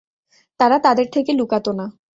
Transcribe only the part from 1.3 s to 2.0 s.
লুকাত না।